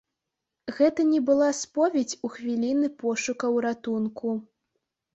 [0.77, 4.29] Гэта не была споведзь у хвіліны пошукаў ратунку.